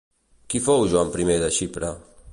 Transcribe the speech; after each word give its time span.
Qui 0.53 0.61
fou 0.69 0.87
Joan 0.95 1.13
I 1.27 1.39
de 1.47 1.53
Xipre? 1.59 1.97